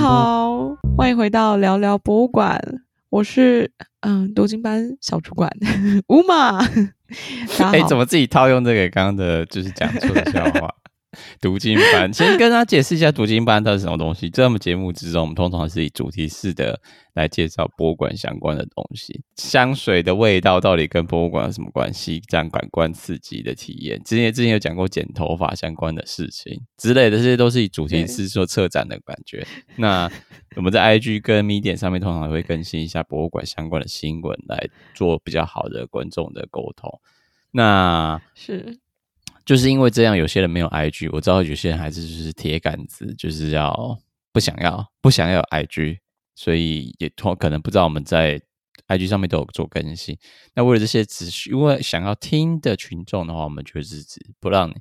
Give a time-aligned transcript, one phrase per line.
[0.00, 2.58] 好，欢迎回到聊聊博物馆。
[3.10, 3.70] 我是
[4.00, 5.50] 嗯，读经班小主管
[6.08, 6.58] 乌马。
[7.70, 10.74] 哎、欸，怎么自己套用这个刚刚的，就是讲错的笑话？
[11.40, 14.30] 读经班， 先跟大家解释一下读经班它是什么东西。
[14.30, 16.80] 在我们节目之中，我们通常是以主题式的
[17.14, 19.20] 来介绍博物馆相关的东西。
[19.34, 22.22] 香水的味道到底跟博物馆有什么关系？
[22.28, 24.00] 这样感官刺激的体验。
[24.04, 29.44] 之前之前有讲过剪头发相关的事情之类的，这些都是以主题式做策展的感觉。
[29.76, 30.08] 那
[30.54, 37.00] 我们在 IG 跟 Medium 上面通常会更新一下博物馆相关的新闻，来做比较好的观众的沟通。
[37.50, 38.78] 那是。
[39.50, 43.98] 就是因为这样，有些人没有 IG，我知道有些人还是就是铁杆子，就是要
[44.32, 45.98] 不想要不想要 IG，
[46.36, 48.40] 所以也可能不知道我们在
[48.86, 50.16] IG 上面都有做更新。
[50.54, 54.74] 那为了这些只因为想要听的群众的话，我们就是指不让你，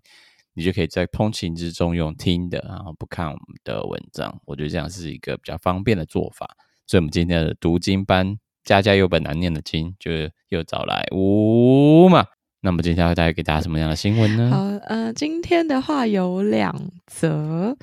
[0.53, 4.39] 你就可以在通勤之中用听的，然后不看我们的文章。
[4.45, 6.47] 我觉得这样是一个比较方便的做法。
[6.85, 10.11] 所以，我们今天的读经班，家家有本难念的经，就
[10.49, 12.23] 又找来乌马。
[12.61, 14.49] 那么今天会带给大家什么样的新闻呢？
[14.51, 16.73] 好，呃，今天的话有两
[17.07, 17.75] 则，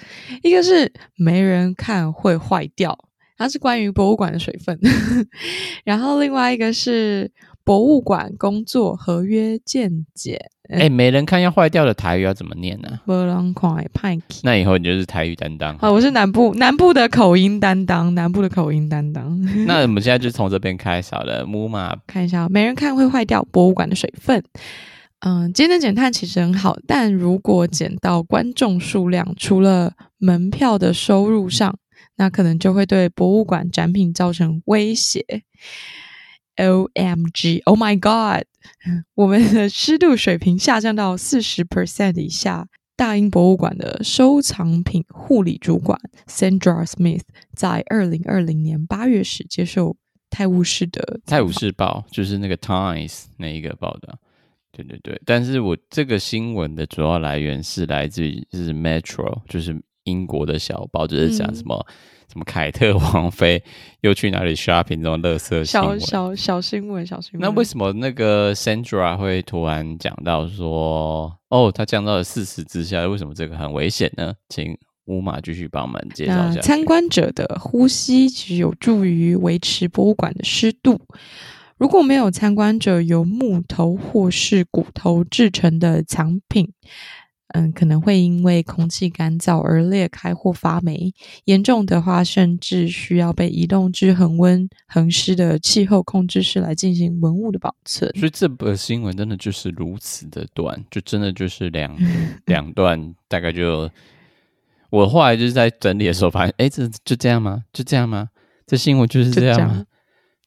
[0.43, 2.99] 一个是没人看会坏掉，
[3.39, 4.79] 它是关于博物馆的水分，
[5.85, 7.31] 然后另外一个是
[7.67, 10.41] 博物馆工作合约见解。
[10.69, 13.01] 哎、欸，没人看要坏掉的台语要怎么念呢？
[13.05, 13.85] 没人看。
[14.45, 15.77] 那以后你就是台语担当。
[15.79, 19.37] 好，我是南部南部的口音担当，南部的口音担当。
[19.67, 21.45] 那我们现在就从这边开始好了。
[21.45, 24.41] 木马看一下，没人看会坏掉博物馆的水分。
[25.19, 31.77] 嗯，节能减碳其实很好，但如果减到观众数量，除了门票的收入上，
[32.17, 35.25] 那可能就会对博物馆展品造成威胁。
[36.57, 38.47] OMG，Oh my God！
[39.15, 42.69] 我们的湿度水平下降到四十 percent 以下。
[42.99, 47.21] 大英博物馆的收藏品护理主管 Sandra Smith
[47.55, 49.91] 在二零二零年八月时接受
[50.31, 54.19] 《泰晤士》的《泰晤士报》，就是那个 Times 那一个报道。
[54.73, 61.95] 对对对，但是我这个新闻的主要来源是来自于是 Metro，就是英国的小报，就是讲什么、嗯、
[62.33, 63.63] 什么凯特王妃
[64.03, 67.43] 又去哪里 shopping 这种垃圾小小小新闻，小新闻。
[67.43, 74.35] 那为什么那个 Sandra 会突然讲到说，哦，他降到了四十之下，为什么这个很危险呢？
[74.49, 76.61] 请乌马继续帮我们介绍一下。
[76.61, 81.01] 参观者的呼吸其实有助于维持博物馆的湿度。
[81.79, 86.73] 如果没有参观者由木头或是骨头制成的藏品，
[87.57, 91.11] 嗯，可能会因为空气干燥而裂开或发霉。
[91.47, 98.13] 严重的话，甚至需要被移动至恒温恒湿的气候控制室来进行文物的保存。
[98.15, 101.97] 所以这则新闻真的就是如此的短，就真的就是两
[102.45, 103.91] 两段，大概就
[104.91, 107.65] 我后来就是在整理的时候发现，哎，这就这样吗？
[107.73, 108.29] 就这样吗？
[108.67, 109.85] 这新闻就是这样吗？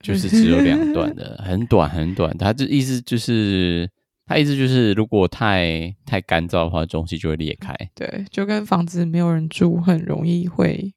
[0.01, 2.37] 就是只有两段的，很 短很短。
[2.37, 3.89] 他这意思就是，
[4.29, 7.75] 他意思就是，如果太太干燥的话，东西就会裂开。
[7.95, 10.93] 对，就跟房子没有人住，很容易会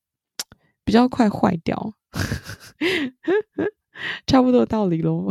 [0.84, 1.94] 比较快坏掉。
[4.26, 5.30] 差不多道理喽。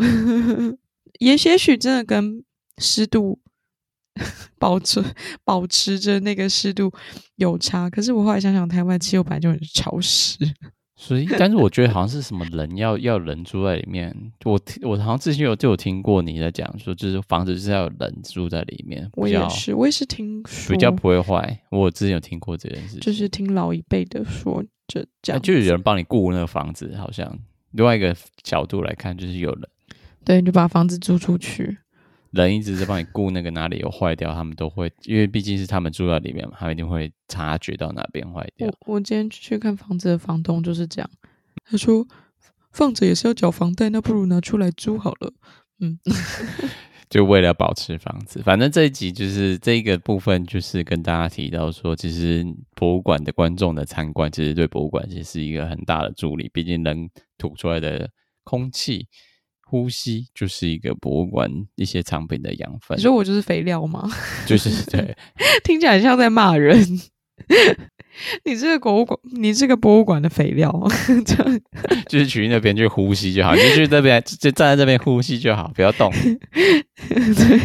[1.19, 2.43] 也也许真的跟
[2.79, 3.39] 湿度
[4.57, 5.03] 保持
[5.43, 6.91] 保持着那个湿度
[7.35, 7.87] 有差。
[7.87, 10.37] 可是我后来想想，台湾气候本来就很潮湿。
[11.01, 14.15] 所以， 但是我觉得好像是什么人要要人住在里面。
[14.45, 19.09] 我我好像之前有就有听过你在讲说，就是房子就是要有人住在里面。
[19.15, 21.59] 我也是，我也是听说比较不会坏。
[21.71, 27.35] 我之前有听过这件事，就是听老一辈的说，这这样就是有人帮你顾那个房子，好像
[27.71, 29.67] 另外一个角度来看，就是有人
[30.23, 31.79] 对，你就把房子租出去。
[32.31, 38.67] 人一直在帮你顾那个哪里有坏掉，他们都会，因为毕竟是他们住在里面嘛，他们一定会察觉到哪边坏掉。
[38.67, 41.09] 我我今天去看房子的房东就是这样，
[41.65, 42.07] 他说
[42.71, 45.33] 放着也是要缴房贷，那不如拿出来租好了。
[45.79, 45.99] 嗯，
[47.09, 52.45] 就为了保持房子，反正这一集就是这一个部分，就是跟大家提到说，其实
[52.75, 58.09] 博物馆的观众的参观，其实对博物馆其实是一个很大的助力，毕竟人吐出来的
[58.45, 59.09] 空气。
[59.71, 62.97] 呼吸就是一个博物馆一些藏品的养分。
[62.97, 64.05] 你说我就是肥料吗？
[64.45, 65.15] 就是对，
[65.63, 66.77] 听起来像在骂人。
[68.43, 70.69] 你这个博物馆，你这个博物馆的肥料，
[72.09, 76.11] 就是去那边去呼吸就好，你就去那边就站在这边呼吸就好，不要动。
[77.07, 77.61] 对。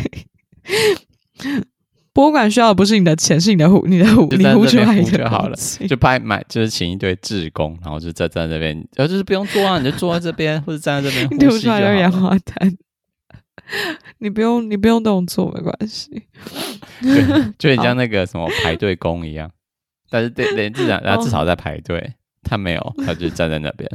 [2.16, 5.56] 博物馆需要的不是你的钱，是你的呼，你的呼，你呼出来就好了。
[5.86, 12.74] 就拍买，就是请一堆志工，然后就站在那边，然后就是不用坐啊，你就坐在这边或者站在这边呼出来的氧化碳，
[14.16, 16.22] 你不用，你不用动作没关系。
[17.58, 19.50] 就很像那个什么排队工一样，
[20.08, 22.14] 但是对对，至少，他至少在排队。
[22.42, 23.90] 他没有，他就站在那边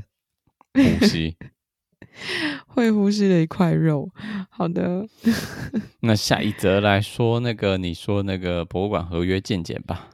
[0.75, 1.35] 呼吸，
[2.68, 4.10] 会呼吸的一块肉。
[4.50, 5.08] 好的，
[6.02, 10.10] 那下一则来说那个你说那个博物馆合约健检吧。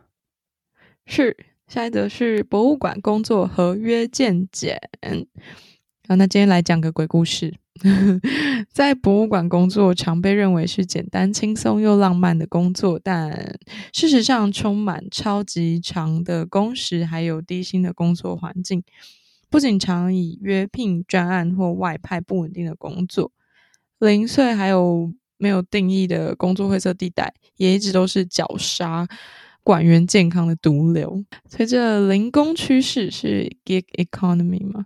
[1.05, 1.35] 是，
[1.67, 4.79] 下一则是博物馆工作合约健检。
[6.07, 7.55] 好，那今天来讲个鬼故事。
[8.73, 13.59] 在博物馆工作常被认为是简单、轻松又浪漫的工作，但
[13.93, 18.83] 事实上充满超级长的工时，还有低薪的工作环境。
[19.49, 23.31] 不仅常以约聘专案或外派不稳定的工作，
[23.99, 29.07] 零碎还有没有定义的工作灰色地带，也一直都是绞杀
[29.63, 31.23] 管员健康的毒瘤。
[31.47, 34.85] 随着零工趋势，是 gig economy 吗？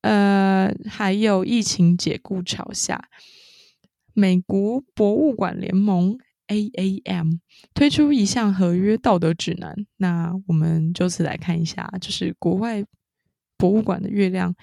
[0.00, 3.08] 呃，还有疫情解雇潮下，
[4.14, 7.40] 美国博物馆联盟 AAM
[7.74, 9.74] 推出一项合约道德指南。
[9.96, 12.84] 那我们就此来看一下，就是国外
[13.58, 14.54] 博物馆的月亮。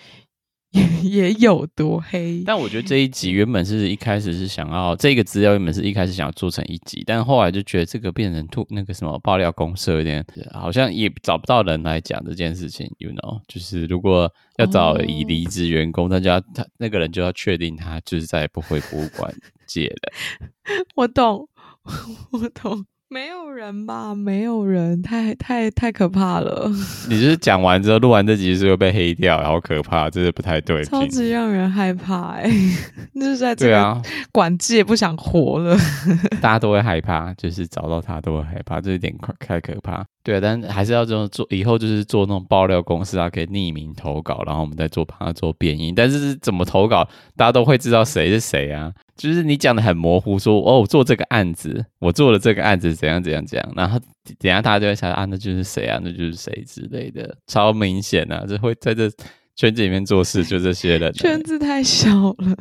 [0.76, 19.34] 也也有多黑，但我觉得这一集原本是一开始是想要这个资料原本是一开始想要做成一集，但后来就觉得这个变成吐那个什么爆料公社有点好像也找不到人来讲这件事情，you know，就是如果要找已离职员工，他就要他那个人就要确定他就是再也不回博物馆
[19.66, 20.12] 界了。
[20.96, 21.48] 我懂，
[22.34, 22.86] 我懂。
[23.16, 24.14] 没有人吧？
[24.14, 26.70] 没有人，太太太可怕了。
[27.08, 30.84] 你就是讲完之后，录完这集是又被黑掉，然后可怕，这是不太对。
[30.84, 32.78] 超级让人害怕哎、欸，
[33.16, 34.02] 就是在这个
[34.34, 35.78] 管界不想活了。
[36.42, 40.06] 大家都会害怕，就是找到他都会害怕，这一点太可怕。
[40.22, 45.94] 对啊，但还是要这种做，以后就是做那种爆料公司啊，可以匿名投稿，然后我们再做帮他做变音。
[45.96, 47.08] 但是怎么投稿，
[47.38, 48.92] 大家都会知道谁是谁啊。
[49.16, 53.98] 就是你讲的很模糊，说哦，我做这个案子，我做了这个案子，怎样怎样怎样，然后
[54.40, 59.10] 等下大家就会想啊，那就是谁啊，那就是谁之类的，超明显啊，就会在这
[59.56, 62.58] 圈子里面做事，就这些人，圈子太小了，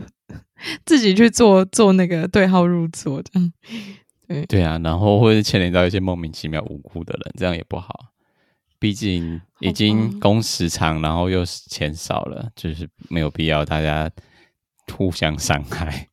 [0.87, 3.53] 自己去做做那个对号入座这样，
[4.29, 4.47] 对。
[4.47, 8.13] 对啊，然后会牵连到一些莫名其妙无辜的人，这样也不好，
[8.79, 14.09] 毕竟已经工时长，然后又钱少了，就是没有必要大家
[14.97, 16.07] 互相伤害。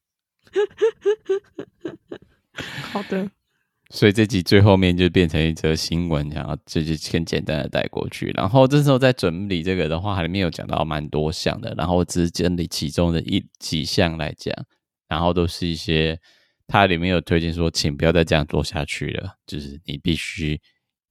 [2.91, 3.29] 好的，
[3.89, 8.29] 所以这集最后面就变成一则新闻，然后这就先简单的带过去。
[8.35, 14.53] 然后这时候在整理这个的话，里面有讲到蛮多项的，然后我只是整理其中的一几项来讲，
[15.07, 16.19] 然后都是一些
[16.67, 20.59] 它里面有推荐说，请不要再这样做下去了，就是你必须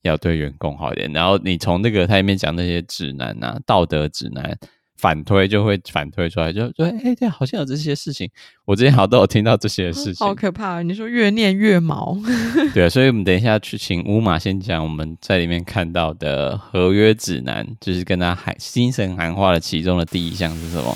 [0.02, 1.12] 要对员工好一点。
[1.12, 4.56] 然后你从那个它里面讲那些指南啊，道德指南。
[5.00, 8.30] 反推就会反推出来，就说：“哎、欸，对，好像有这些事情。
[8.66, 10.82] 我之前好像都有听到这些 事情，好可怕！
[10.82, 12.18] 你说越念越毛。
[12.74, 20.94] 对啊，所以我们等一下去请乌马先讲我们在里面看到的合约指南，就是跟他喊精神喊话的其中的第一项是什么？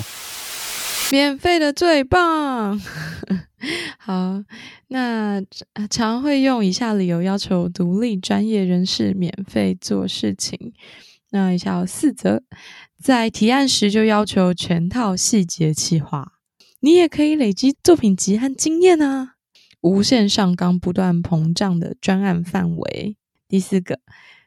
[1.11, 2.79] 免费的最棒。
[3.99, 4.43] 好，
[4.89, 5.43] 那
[5.89, 10.75] 常会用以下理由要求独立专业人士免费做事情。
[11.31, 12.43] 那以下有四则。”
[13.05, 16.39] 在提案时就要求全套细节企划，
[16.81, 19.35] 你也可以累积作品集和经验啊！
[19.83, 23.19] 无限上纲不断膨胀的专案范围。
[23.47, 24.01] 第四个，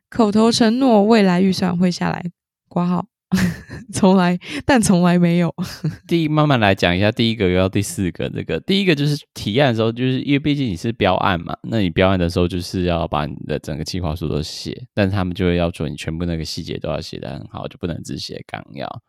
[0.10, 2.32] 口头承诺未来预算会下来
[2.68, 3.06] 挂号。
[3.94, 5.54] 从来，但从来没有。
[6.08, 7.12] 第一，慢慢来讲一下。
[7.12, 19.02] 第一个要第四个，这个第一个就是提案的时候，就是因为毕竟你是标案嘛，那你标案的时候就是要把你的整个计划书都写，但是他们就会要求你全部那个细节都要写得很好，就不能只写纲要。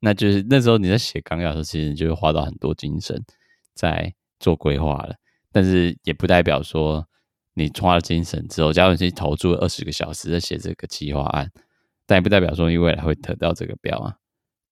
[0.00, 3.24] 那就是那时候你在写纲要的时候，其实你就会花到很多精神
[3.74, 5.14] 在做规划了。
[5.50, 7.06] 但是也不代表说
[7.54, 11.50] 你花了精神之后，假如你投注了二十个小时在写这个计划案。
[12.12, 14.12] 但也不代表说你未来会得到这个标啊，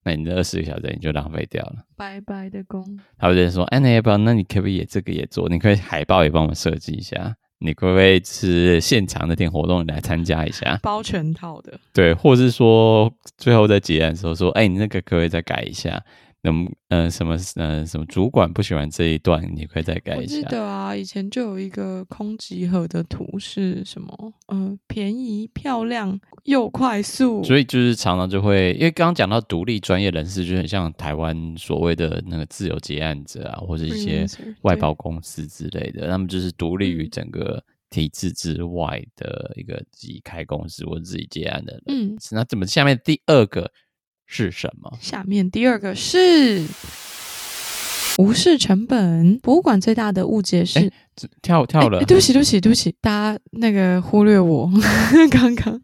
[0.04, 2.84] 那你的二十个小时你就浪费掉了，白白的工。
[3.16, 4.18] 他会说：“哎，那要不要？
[4.18, 5.48] 那你可不可以也这个也做？
[5.48, 10.78] 你可以海报也帮我们设计一下，你可不可以是现场那天活动你来参加一下？
[10.84, 11.80] 包全套的。
[11.94, 15.98] 对，或是说最后在结案的时候说：哎，你那个可不可以再改一下？”
[16.42, 20.36] 那么，嗯、呃，什么，嗯、呃，什么主管不喜欢这一段，你可以再改一下。
[20.36, 24.32] 我记得啊，以前就有一个空集合的图是什么？
[24.48, 27.44] 嗯、呃，便宜、漂亮又快速。
[27.44, 34.26] 所以就是常常就会，因为刚刚讲到独立专业人士，就很像台湾所谓的那个自由结案者啊，或者一些
[34.62, 41.82] 外包公司之类的，他们就是独立于整个体制之外的一个自己开公司或者自己接案的人。
[41.88, 43.70] 嗯，那怎么下面第二个？
[44.32, 44.96] 是什么？
[45.00, 46.64] 下面第二个是
[48.16, 50.92] 无视成本，博物馆最大的误解是
[51.42, 52.04] 跳跳了。
[52.04, 54.70] 对不起，对不起，对不起，大家那个忽略我
[55.32, 55.80] 刚刚。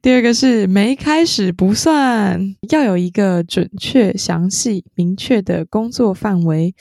[0.00, 6.76] 第二个是没开始不算，要有一个准确、详细、明确的工作范围，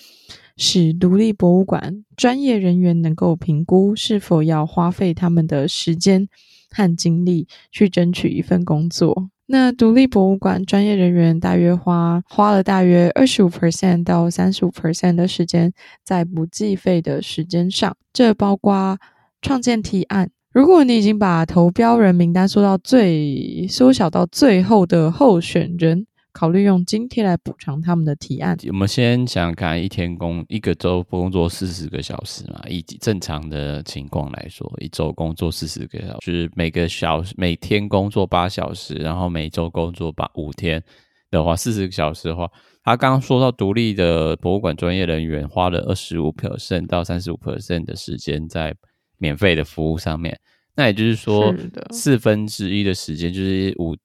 [0.55, 6.27] 使独立博物馆专业人员能够评估是否要花费他们的时间
[6.69, 9.29] 和精力去争取一份工作。
[9.51, 15.73] 那独立博物馆专业人员大约花花了大约二十五 percent 到三十五 percent 的时间
[16.05, 18.97] 在不计费的时间上，这包括
[19.41, 20.29] 创建提案。
[20.53, 26.07] 如果你已经把投标人名单缩到最缩小到最后的候选人。
[26.33, 28.57] 考虑用津贴来补偿他们的提案。
[28.67, 40.81] 我们先想想看，一天工一个周工作四十个小时嘛，以正常的情况来说，一周工作四十个小时，就是每个小时每天工作八小时，然后每周工作八五天
[41.29, 42.49] 的话，四十个小时的话，
[42.83, 48.73] 他刚刚说到独立的博物馆专业人员花了二十五 percent 到三十五 percent 的时间在
[49.17, 50.39] 免费的服务上面，
[50.75, 51.53] 那也就是说，
[51.91, 53.95] 四分之一的时间就是五。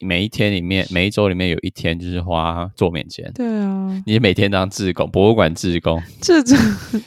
[0.00, 3.30] 每一天里面，每一周里面有一天就是花做免钱。
[3.34, 6.56] 对啊，你每天当志工，博物馆志工，这种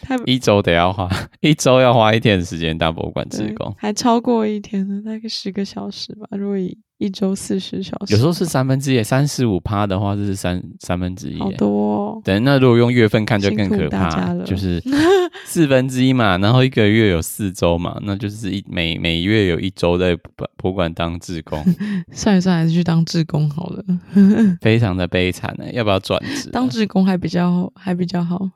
[0.02, 1.10] 太 一周得要花
[1.42, 6.28] 一周要花一天的时间当博物馆志工，还超过一天呢，大概十个小时吧。
[6.32, 12.09] 如果以一周四十小时，有时候是三分之一，三十五趴的话，就是三三分之一，好多哦。
[12.24, 14.82] 等那如果用月份看就更可怕，就是
[15.46, 20.16] 四分之一嘛，然后一个月有四周嘛，那就是一每每月有一周在
[20.58, 21.64] 博物馆当志工，
[22.12, 23.84] 算一算还是去当志工好了，
[24.62, 25.66] 非常的悲惨呢。
[25.72, 26.50] 要不要转职？
[26.52, 28.50] 当志工还比较还比较好。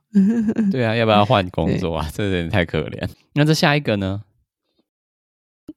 [0.72, 2.08] 对啊，要不要换工作啊？
[2.14, 3.08] 这人太可怜。
[3.34, 4.22] 那这下一个呢？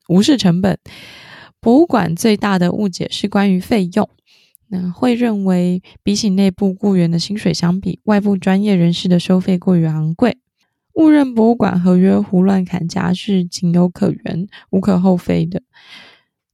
[0.09, 0.79] 无视成本。
[1.61, 4.09] 博物馆最大的误解是关于费用，
[4.69, 10.37] 那会认为比起内部雇员的薪水相比，外部专业人士的收费过于昂贵，
[10.95, 15.63] 误认博物馆合约胡乱砍价是情有可原、无可厚非的。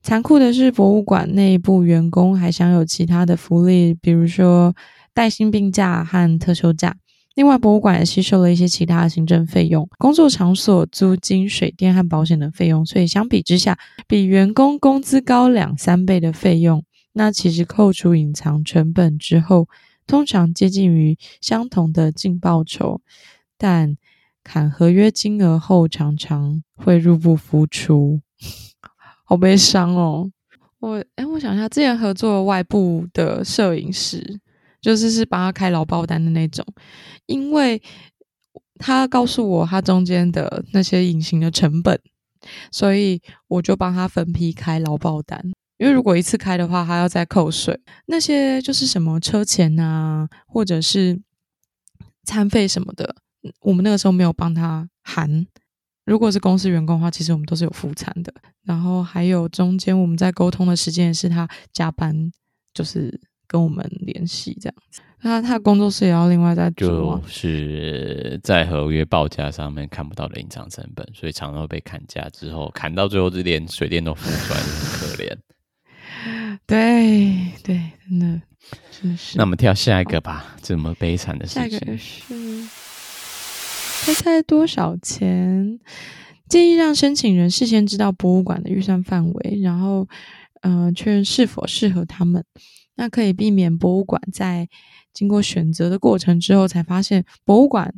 [0.03, 4.75] 残酷的是，博物馆内部员工还享有其他的福利，比如说
[5.15, 6.97] 带薪病假和特休假。
[7.35, 19.69] 另外，博物馆也吸收了一些其他行政费用、工作场所租金、水电和保险的费用，所以相比之下，比员工工资高两三倍的费用，那其实扣除隐藏成本之后，
[20.07, 23.01] 通常接近于相同的净报酬，
[23.57, 23.97] 但
[24.43, 28.21] 砍合约金额后，常常会入不敷出，
[29.25, 30.31] 好悲伤哦。
[30.81, 34.41] 我哎，我想一下，之前合作外部的摄影师。
[34.83, 36.67] 就是是帮他开劳报单的那种，
[37.27, 37.81] 因为
[38.79, 42.01] 他告诉我他中间的那些隐形的成本，
[42.73, 45.41] 所以我就帮他分批开劳报单。
[45.83, 51.21] 因为如果一次开的话，他要再扣税，那些就是什么车钱啊，或者是
[52.23, 53.17] 餐费什么的，
[53.63, 55.45] 我们那个时候没有帮他含。
[56.05, 58.33] 如果是公司员工的话，其实我们都是有付餐的。
[58.63, 62.31] 然后还有中间我们在沟通的时间是他加班，
[62.73, 63.21] 就是。
[63.49, 75.37] 跟我们联系这样子，那他的工作室也要另外再，就是在合约报价上面看不到的隐藏成本，所以常常被砍价之后，砍到最后就连水电都付出来，很可怜。
[76.67, 78.41] 对对，真的，
[78.91, 79.37] 真的是。
[79.37, 81.71] 那我们跳下一个吧，这么悲惨的事情。
[81.71, 82.23] 下一个是
[84.05, 85.79] 猜猜多少钱？
[86.49, 90.07] 建议让申请人事先知道博物馆的预算范围，然后
[90.63, 92.45] 嗯，呃，确认是否适合他们。
[92.95, 94.69] 那可以避免博物馆在
[95.15, 97.95] 经过选择的过程之后，才发现博物馆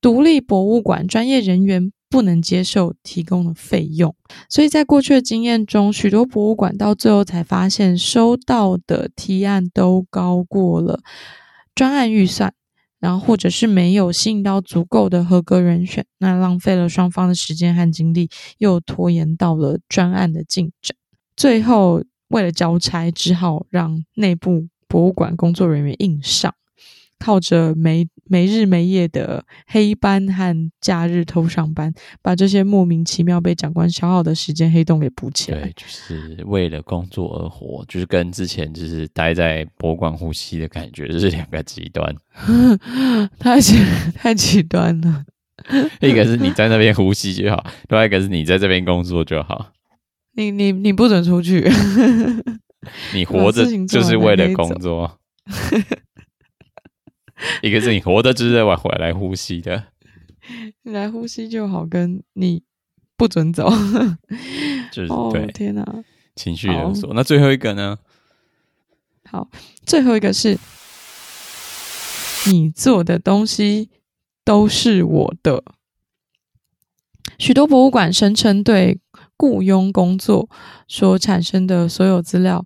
[0.00, 4.14] 独立博物馆专业人员不能接受提供的费用。
[4.48, 11.00] 所以在过去的经验中，许多博物馆到最后才发现，收到的提案都高过了
[11.74, 12.52] 专案预算，
[12.98, 20.96] 然后或者是没有吸引到足够的合格人选，那浪费了双方的时间和精力，又拖延到了专案的进展，
[21.36, 22.02] 最后。
[22.28, 26.52] 为了交差，只好让内部博物馆工作人员硬上，
[27.20, 31.92] 靠着没没日没夜的黑班和假日偷上班，
[32.22, 35.60] 把这些莫名其妙被长官消耗的时间黑洞给补起来。
[35.60, 42.14] 对，就是为了工作而活，就是跟之前就是待在博物馆呼吸的感觉，就是两个极端。
[43.38, 43.76] 太极
[44.16, 45.24] 太极端了，
[46.00, 49.72] 一个是你在那边呼吸就好，另外一个是你在这边工作就好。
[50.34, 51.66] 你你你不准出去！
[53.14, 55.18] 你活着就是为了工作。
[57.62, 59.84] 一个是你活着就是为回来呼吸的，
[60.82, 62.62] 你来呼吸就好，跟你
[63.16, 63.68] 不准走，
[64.90, 65.44] 就是 对。
[65.44, 65.84] 哦、天哪，
[66.34, 67.12] 情绪勒索。
[67.14, 67.98] 那最后一个呢？
[69.24, 69.48] 好，
[69.84, 70.58] 最后一个是
[72.46, 73.90] 你做的东西
[74.44, 75.64] 都是我的。
[77.38, 79.00] 许多博物馆声称，对
[79.36, 80.48] 雇佣工作
[80.86, 82.64] 所产生的所有资料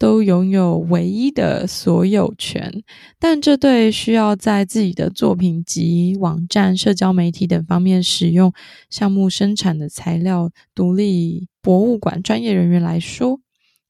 [0.00, 2.82] 都拥有唯一的所有权，
[3.18, 8.50] 但这对需要在自己的作品集、网站、社交媒体等方面使用
[8.88, 13.40] 项目生产的材料独立博物馆专业人员来说，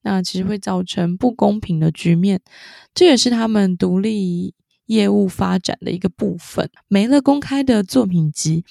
[0.01, 2.41] 那其实会造成不公平的局面。
[2.93, 4.53] 这也是他们独立
[4.87, 6.69] 业务发展的一个部分。
[6.89, 8.65] 没了公开的作品集。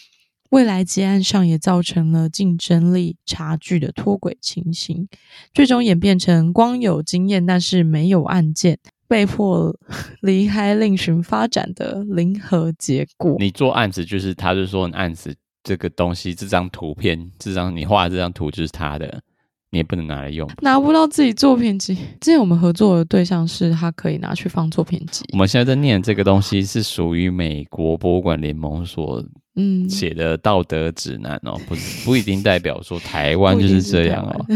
[0.51, 5.09] 未来结案上也造成了竞争力差距的脱轨情形，
[5.55, 8.77] 最终演变成光有经验但是没有案件，
[9.07, 9.73] 被迫
[10.23, 13.37] 离开另寻发展的零和结果。
[13.39, 19.23] 你做案子就是他，就说你案子这个东西，这张图片，这张你画的这张图就是他的，
[19.71, 21.95] 你也不能拿来用，拿不到自己作品集。
[22.21, 25.25] 之前我们合作的对象是他可以拿去放作品集。
[25.33, 29.25] 我们现在在念这个东西是属于美国博物馆联盟所。
[29.57, 34.47] 嗯，写的道德指南哦，不是不一定代表说台湾就是这样哦，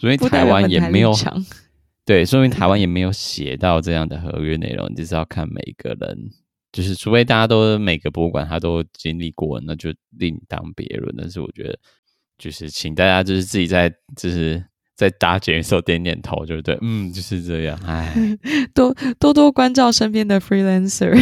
[0.00, 1.12] 所以 台湾也没有
[2.06, 6.30] 对，说明台湾也没有写到这样的合约内容，你就是要看每个人，
[6.72, 11.14] 就是除非大家都每个博物馆他都经历过，那就另当别论。
[11.16, 11.78] 但是我觉得，
[12.38, 14.64] 就是请大家就是自己在就是
[14.96, 16.76] 在搭捷运的时候点点头，对不对？
[16.80, 17.78] 嗯，就是这样。
[17.86, 18.12] 哎，
[18.74, 21.16] 多多多关照身边的 freelancer。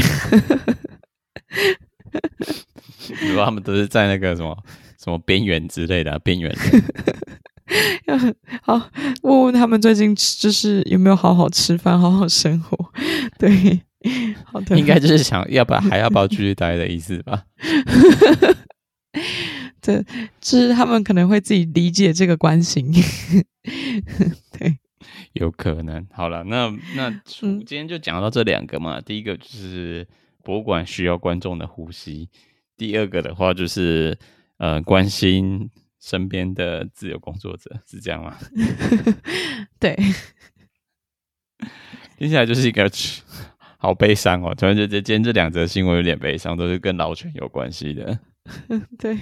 [3.23, 4.57] 你说他们都是在那个什么
[4.99, 6.55] 什么边缘之类的啊，边缘
[8.07, 8.17] 要
[8.63, 8.91] 好
[9.23, 12.93] 问问他们最近就是有没有好好吃饭、好好生活？
[13.39, 13.81] 对，
[14.45, 17.45] 好的，应该就是想要不要还要不要继续待的意思吧？
[19.81, 20.03] 这
[20.41, 22.91] 就是他们可能会自己理解这个关心。
[24.59, 24.79] 对，
[25.35, 26.07] 有可能。
[26.13, 29.01] 好了，那那今天就讲到这两个嘛。
[29.01, 30.07] 第一个就是
[30.43, 32.29] 博物馆需要观众的呼吸。
[32.79, 34.17] 第二个的话就是，
[34.59, 35.69] 呃，关心
[36.01, 38.39] 身边的自由工作者，是这样吗？
[39.81, 39.95] 对，
[42.17, 42.89] 听起来就是一个
[43.79, 44.55] 好悲伤哦。
[44.55, 48.17] 突然间，今天这两则新闻有点悲伤，都是跟劳权有关系的。
[48.97, 49.15] 对，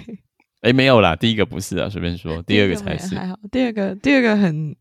[0.61, 3.15] 哎、欸，没有啦，第一个不是啊，随便说，第二个才是。
[3.15, 4.75] 还好，第二个，第二个很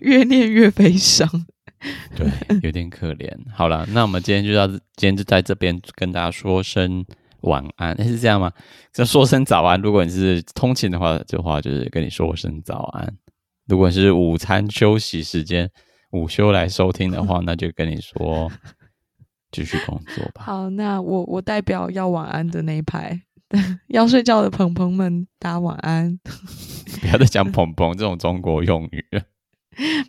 [0.00, 1.28] 越念越悲伤，
[2.16, 2.26] 对，
[2.62, 3.30] 有点可怜。
[3.54, 7.04] 好了，那我们今天就到，今天就在这边跟大家说声。
[7.42, 8.50] 晚安，是这样吗？
[8.92, 9.80] 就说声早安。
[9.80, 13.16] 如果你是通勤的话，的话就是跟你说声早安。
[13.66, 15.70] 如果是午餐休息时间、
[16.10, 18.50] 午休来收听的话， 那就跟你说
[19.50, 20.42] 继续工作吧。
[20.44, 23.20] 好，那我我代表要晚安的那一排，
[23.88, 26.18] 要睡觉的鹏鹏们，大家晚安。
[27.00, 29.22] 不要再讲“鹏鹏”这种中国用语了。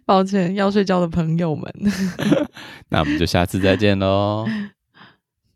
[0.06, 1.74] 抱歉，要睡觉的朋友们。
[2.90, 4.46] 那我们就下次再见喽。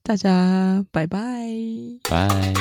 [0.08, 1.20] 大家拜拜，
[2.10, 2.54] 拜。